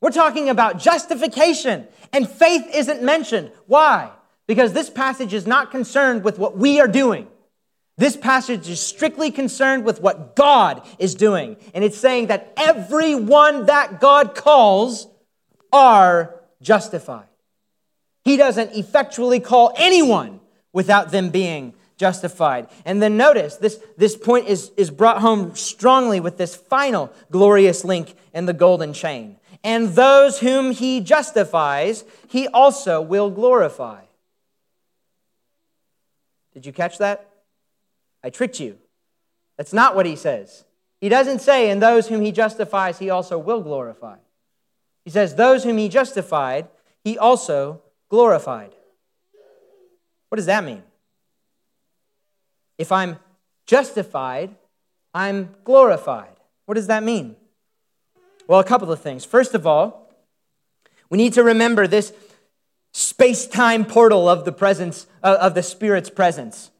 [0.00, 3.50] We're talking about justification, and faith isn't mentioned.
[3.66, 4.10] Why?
[4.46, 7.26] Because this passage is not concerned with what we are doing.
[7.96, 11.56] This passage is strictly concerned with what God is doing.
[11.74, 15.08] And it's saying that everyone that God calls
[15.72, 17.26] are justified.
[18.24, 20.38] He doesn't effectually call anyone
[20.72, 22.68] without them being justified.
[22.86, 27.84] And then notice this, this point is, is brought home strongly with this final glorious
[27.84, 29.36] link in the golden chain.
[29.62, 34.02] And those whom he justifies, he also will glorify.
[36.54, 37.28] Did you catch that?
[38.22, 38.78] I tricked you.
[39.56, 40.64] That's not what he says.
[41.00, 44.16] He doesn't say, and those whom he justifies, he also will glorify.
[45.04, 46.68] He says, those whom he justified,
[47.04, 48.72] he also glorified.
[50.28, 50.82] What does that mean?
[52.78, 53.18] If I'm
[53.66, 54.54] justified,
[55.12, 56.36] I'm glorified.
[56.66, 57.36] What does that mean?
[58.46, 59.24] Well, a couple of things.
[59.24, 60.10] First of all,
[61.10, 62.12] we need to remember this
[62.92, 66.70] space time portal of the presence, uh, of the Spirit's presence,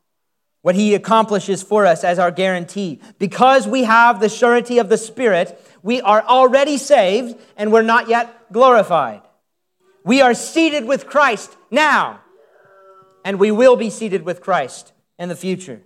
[0.62, 3.00] what He accomplishes for us as our guarantee.
[3.18, 8.08] Because we have the surety of the Spirit, we are already saved and we're not
[8.08, 9.22] yet glorified.
[10.04, 12.20] We are seated with Christ now,
[13.24, 15.82] and we will be seated with Christ in the future.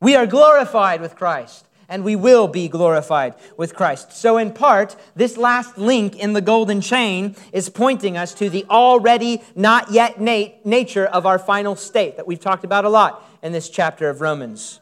[0.00, 4.12] We are glorified with Christ, and we will be glorified with Christ.
[4.12, 8.66] So, in part, this last link in the golden chain is pointing us to the
[8.68, 13.24] already not yet nat- nature of our final state that we've talked about a lot
[13.42, 14.80] in this chapter of Romans.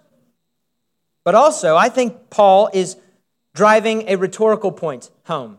[1.22, 2.96] But also, I think Paul is
[3.54, 5.58] driving a rhetorical point home.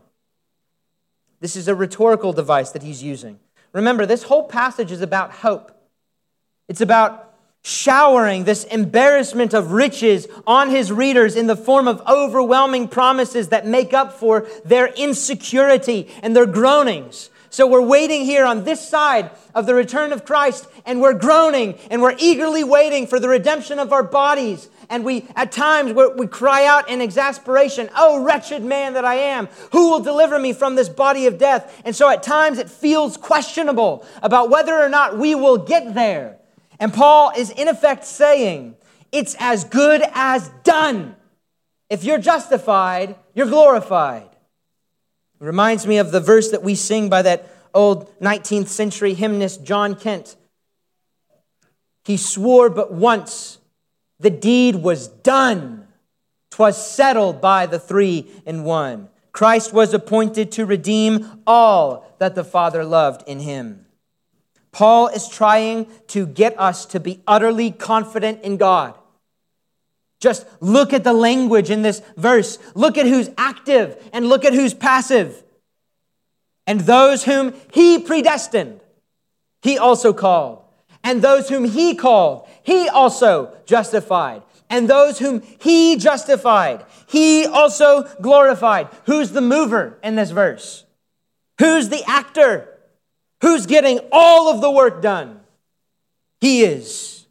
[1.40, 3.38] This is a rhetorical device that he's using.
[3.72, 5.72] Remember, this whole passage is about hope.
[6.68, 7.25] It's about
[7.66, 13.66] showering this embarrassment of riches on his readers in the form of overwhelming promises that
[13.66, 19.30] make up for their insecurity and their groanings So we're waiting here on this side
[19.52, 23.80] of the return of Christ, and we're groaning and we're eagerly waiting for the redemption
[23.80, 24.68] of our bodies.
[24.88, 29.48] And we, at times, we cry out in exasperation, Oh, wretched man that I am,
[29.72, 31.80] who will deliver me from this body of death?
[31.84, 36.38] And so at times it feels questionable about whether or not we will get there.
[36.78, 38.76] And Paul is in effect saying,
[39.12, 41.16] It's as good as done.
[41.88, 44.28] If you're justified, you're glorified.
[45.40, 49.62] It reminds me of the verse that we sing by that old 19th century hymnist,
[49.62, 50.36] John Kent.
[52.04, 53.58] He swore but once,
[54.18, 55.86] the deed was done.
[56.50, 59.08] 'Twas settled by the three in one.
[59.32, 63.85] Christ was appointed to redeem all that the Father loved in him.
[64.76, 68.92] Paul is trying to get us to be utterly confident in God.
[70.20, 72.58] Just look at the language in this verse.
[72.74, 75.42] Look at who's active and look at who's passive.
[76.66, 78.80] And those whom he predestined,
[79.62, 80.62] he also called.
[81.02, 84.42] And those whom he called, he also justified.
[84.68, 88.88] And those whom he justified, he also glorified.
[89.06, 90.84] Who's the mover in this verse?
[91.60, 92.75] Who's the actor?
[93.42, 95.40] Who's getting all of the work done?
[96.40, 97.26] He is.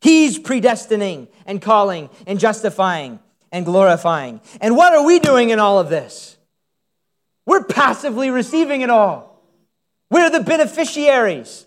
[0.00, 3.20] He's predestining and calling and justifying
[3.50, 4.40] and glorifying.
[4.60, 6.36] And what are we doing in all of this?
[7.46, 9.40] We're passively receiving it all.
[10.10, 11.66] We're the beneficiaries.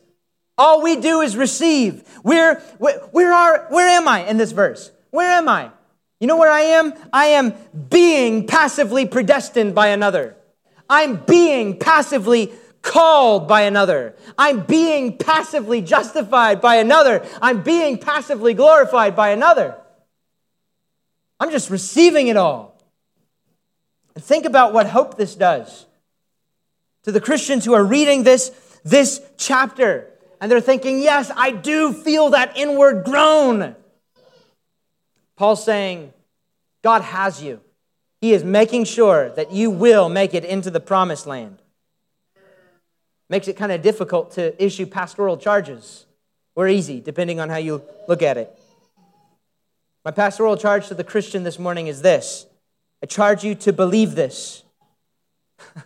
[0.58, 2.04] All we do is receive.
[2.24, 4.92] We're, where, are, where am I in this verse?
[5.12, 5.72] Where am I?
[6.20, 6.94] You know where I am?
[7.12, 7.54] I am
[7.90, 10.36] being passively predestined by another.
[10.90, 12.54] I'm being passively
[12.86, 14.16] called by another.
[14.38, 17.26] I'm being passively justified by another.
[17.42, 19.76] I'm being passively glorified by another.
[21.40, 22.80] I'm just receiving it all.
[24.14, 25.88] And think about what hope this does
[27.04, 28.50] to the Christians who are reading this,
[28.84, 30.08] this chapter
[30.40, 33.76] and they're thinking, yes, I do feel that inward groan.
[35.36, 36.14] Paul's saying,
[36.84, 37.62] God has you.
[38.22, 41.62] He is making sure that you will make it into the promised land.
[43.30, 46.06] Makes it kind of difficult to issue pastoral charges
[46.56, 48.58] or easy, depending on how you look at it.
[50.04, 52.46] My pastoral charge to the Christian this morning is this
[53.02, 54.64] I charge you to believe this.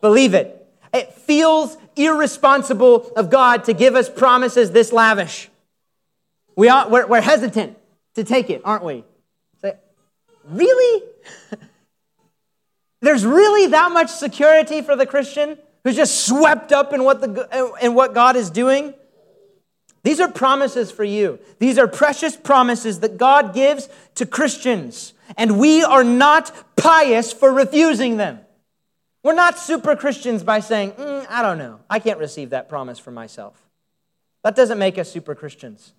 [0.00, 0.66] believe it.
[0.92, 5.50] It feels irresponsible of God to give us promises this lavish.
[6.56, 7.76] We are, we're, we're hesitant
[8.14, 9.04] to take it, aren't we?
[9.60, 9.74] Say,
[10.48, 11.02] really?
[13.02, 15.58] There's really that much security for the Christian?
[15.86, 18.92] Who's just swept up in what, the, in what God is doing.
[20.02, 21.38] These are promises for you.
[21.60, 27.52] These are precious promises that God gives to Christians, and we are not pious for
[27.52, 28.40] refusing them.
[29.22, 32.98] We're not super Christians by saying, mm, I don't know, I can't receive that promise
[32.98, 33.54] for myself.
[34.42, 35.92] That doesn't make us super Christians.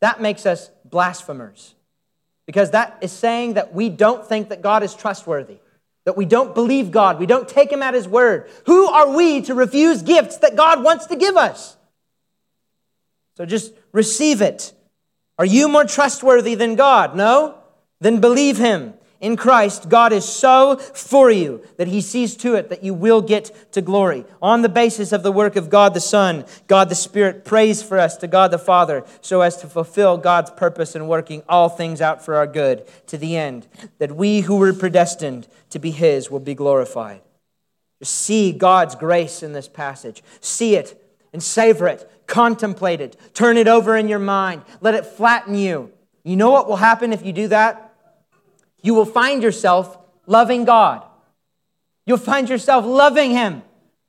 [0.00, 1.76] That makes us blasphemers.
[2.46, 5.58] Because that is saying that we don't think that God is trustworthy
[6.04, 8.48] that we don't believe God, we don't take Him at His word.
[8.66, 11.76] Who are we to refuse gifts that God wants to give us?
[13.36, 14.72] So just receive it.
[15.38, 17.16] Are you more trustworthy than God?
[17.16, 17.58] No?
[18.00, 18.94] Then believe Him.
[19.20, 23.20] In Christ, God is so for you that He sees to it that you will
[23.20, 24.24] get to glory.
[24.40, 27.98] On the basis of the work of God the Son, God the Spirit prays for
[27.98, 32.00] us to God the Father so as to fulfill God's purpose in working all things
[32.00, 33.68] out for our good to the end
[33.98, 37.20] that we who were predestined to be His will be glorified.
[38.02, 40.22] See God's grace in this passage.
[40.40, 40.98] See it
[41.34, 42.10] and savor it.
[42.26, 43.16] Contemplate it.
[43.34, 44.62] Turn it over in your mind.
[44.80, 45.92] Let it flatten you.
[46.24, 47.89] You know what will happen if you do that?
[48.82, 51.04] You will find yourself loving God.
[52.06, 53.62] You'll find yourself loving Him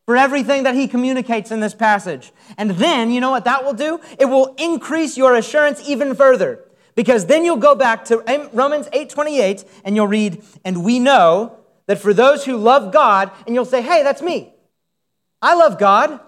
[0.05, 2.31] for everything that He communicates in this passage.
[2.57, 3.99] And then, you know what that will do?
[4.19, 6.59] It will increase your assurance even further.
[6.95, 8.17] Because then you'll go back to
[8.53, 11.57] Romans 8:28 and you'll read, and we know
[11.87, 14.53] that for those who love God, and you'll say, hey, that's me.
[15.41, 16.19] I love God.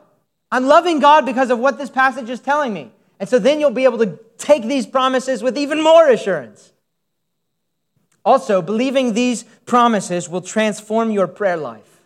[0.51, 2.91] I'm loving God because of what this passage is telling me.
[3.19, 6.72] And so then you'll be able to take these promises with even more assurance.
[8.25, 12.01] Also, believing these promises will transform your prayer life.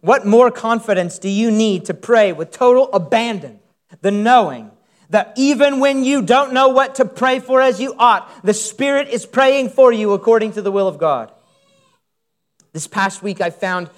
[0.00, 3.60] What more confidence do you need to pray with total abandon
[4.00, 4.70] than knowing
[5.10, 9.08] that even when you don't know what to pray for as you ought, the Spirit
[9.08, 11.32] is praying for you according to the will of God?
[12.72, 13.90] This past week, I found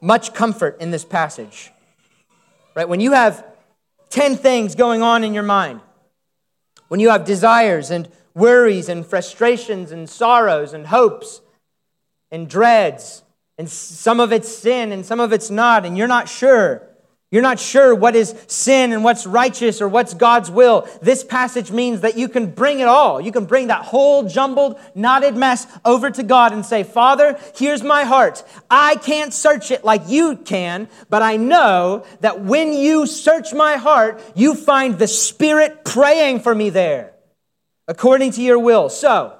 [0.00, 1.70] much comfort in this passage.
[2.74, 2.88] Right?
[2.88, 3.44] When you have
[4.10, 5.80] 10 things going on in your mind,
[6.88, 8.08] when you have desires and
[8.38, 11.40] worries and frustrations and sorrows and hopes
[12.30, 13.22] and dreads
[13.58, 16.84] and some of it's sin and some of it's not, and you're not sure.
[17.30, 20.88] You're not sure what is sin and what's righteous or what's God's will.
[21.02, 23.20] This passage means that you can bring it all.
[23.20, 27.82] You can bring that whole jumbled, knotted mess over to God and say, Father, here's
[27.82, 28.42] my heart.
[28.70, 33.76] I can't search it like you can, but I know that when you search my
[33.76, 37.17] heart, you find the Spirit praying for me there
[37.88, 38.88] according to your will.
[38.88, 39.36] So,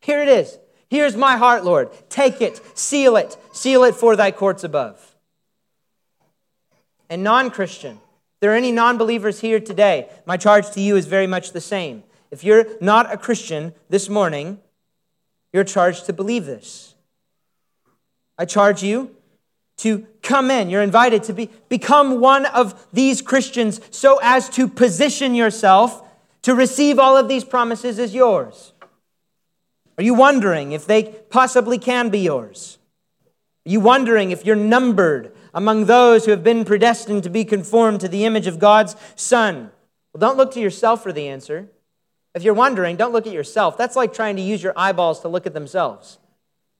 [0.00, 0.58] here it is.
[0.88, 1.90] Here's my heart, Lord.
[2.08, 5.12] Take it, seal it, seal it for thy courts above
[7.12, 8.00] and non Christian.
[8.40, 11.60] There are any non believers here today, my charge to you is very much the
[11.60, 12.04] same.
[12.30, 14.58] If you're not a Christian this morning,
[15.52, 16.94] you're charged to believe this.
[18.38, 19.14] I charge you
[19.78, 20.70] to come in.
[20.70, 26.01] You're invited to be, become one of these Christians so as to position yourself
[26.42, 28.72] to receive all of these promises as yours.
[29.98, 32.78] Are you wondering if they possibly can be yours?
[33.66, 38.00] Are you wondering if you're numbered among those who have been predestined to be conformed
[38.00, 39.70] to the image of God's Son?
[40.12, 41.68] Well, don't look to yourself for the answer.
[42.34, 43.76] If you're wondering, don't look at yourself.
[43.76, 46.18] That's like trying to use your eyeballs to look at themselves.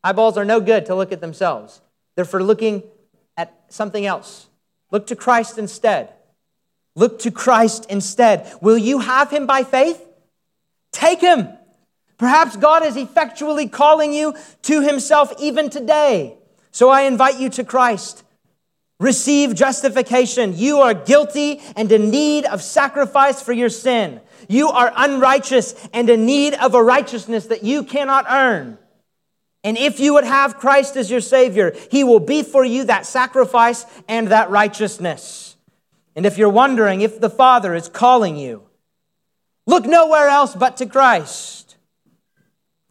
[0.03, 1.81] Eyeballs are no good to look at themselves,
[2.17, 2.83] they're for looking
[3.37, 4.49] at something else.
[4.91, 6.13] Look to Christ instead.
[6.95, 8.53] Look to Christ instead.
[8.61, 10.01] Will you have him by faith?
[10.93, 11.49] Take him.
[12.19, 16.37] Perhaps God is effectually calling you to himself even today.
[16.71, 18.23] So I invite you to Christ
[19.03, 20.57] receive justification.
[20.57, 24.21] You are guilty and in need of sacrifice for your sin.
[24.49, 28.79] You are unrighteous and in need of a righteousness that you cannot earn.
[29.65, 33.07] And if you would have Christ as your Savior, He will be for you that
[33.07, 35.52] sacrifice and that righteousness.
[36.15, 38.63] And if you're wondering if the Father is calling you,
[39.67, 41.77] look nowhere else but to Christ.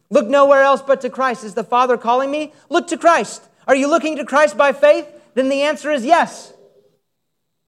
[0.10, 1.44] Look nowhere else but to Christ.
[1.44, 2.54] Is the Father calling me?
[2.70, 3.44] Look to Christ.
[3.68, 5.08] Are you looking to Christ by faith?
[5.34, 6.54] then the answer is yes.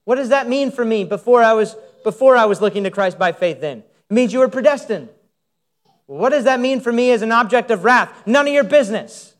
[0.04, 3.18] What does that mean for me before I was, before I was looking to Christ
[3.18, 3.78] by faith then?
[3.78, 5.08] It means you were predestined.
[6.06, 8.26] What does that mean for me as an object of wrath?
[8.26, 9.34] None of your business.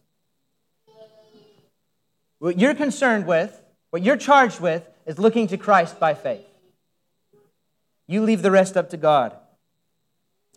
[2.38, 3.60] What you're concerned with,
[3.90, 6.46] what you're charged with, is looking to Christ by faith.
[8.06, 9.34] You leave the rest up to God.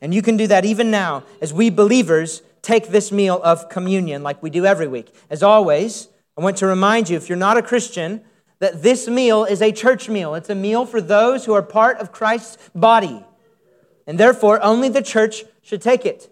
[0.02, 4.24] And you can do that even now as we believers take this meal of communion
[4.24, 5.14] like we do every week.
[5.30, 8.22] As always, I want to remind you, if you're not a Christian,
[8.60, 10.36] that this meal is a church meal.
[10.36, 13.24] It's a meal for those who are part of Christ's body.
[14.06, 16.30] And therefore, only the church should take it.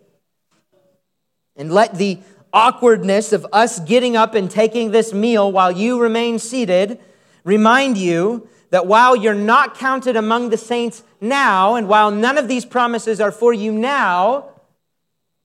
[1.56, 2.20] And let the
[2.52, 7.00] awkwardness of us getting up and taking this meal while you remain seated
[7.46, 12.50] remind you that while you're not counted among the saints now, and while none of
[12.50, 14.50] these promises are for you now,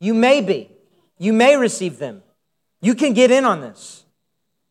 [0.01, 0.69] you may be.
[1.19, 2.23] You may receive them.
[2.81, 4.05] You can get in on this.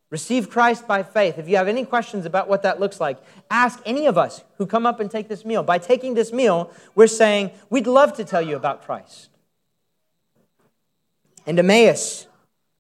[0.10, 1.38] Receive Christ by faith.
[1.38, 3.20] If you have any questions about what that looks like,
[3.52, 5.62] ask any of us who come up and take this meal.
[5.62, 9.30] By taking this meal, we're saying, We'd love to tell you about Christ.
[11.46, 12.28] And Emmaus,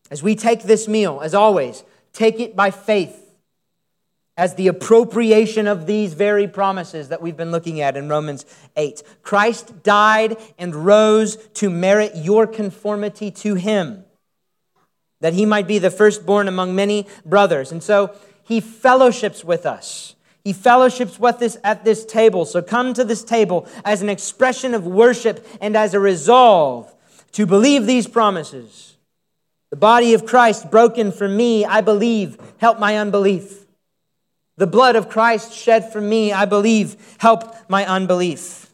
[0.10, 1.84] as we take this meal, as always,
[2.14, 3.28] take it by faith
[4.40, 8.46] as the appropriation of these very promises that we've been looking at in Romans
[8.78, 9.04] 8.
[9.22, 14.06] Christ died and rose to merit your conformity to him
[15.20, 17.74] that he might be the firstborn among many brothers.
[17.74, 20.16] And so he fellowships with us.
[20.46, 22.46] He fellowships with us at this table.
[22.46, 26.96] So come to this table as an expression of worship and as a resolve
[27.34, 28.96] to believe these promises.
[29.70, 33.66] The body of Christ broken for me, I believe, help my unbelief.
[34.60, 38.70] The blood of Christ shed for me, I believe, help my unbelief.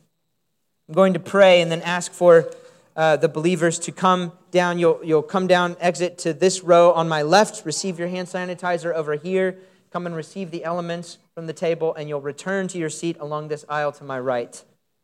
[0.90, 2.52] I'm going to pray and then ask for
[2.96, 4.80] uh, the believers to come down.
[4.80, 8.96] You'll, you'll come down, exit to this row on my left, receive your hand sanitizer
[8.96, 9.60] over here,
[9.92, 13.50] come and receive the elements from the table, and you'll return to your seat along
[13.50, 14.64] this aisle to my right.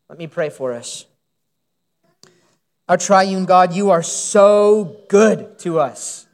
[0.10, 1.06] Let me pray for us.
[2.90, 6.26] Our triune God, you are so good to us.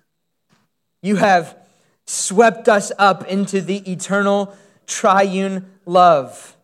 [1.01, 1.57] You have
[2.07, 4.55] swept us up into the eternal
[4.87, 6.55] triune love.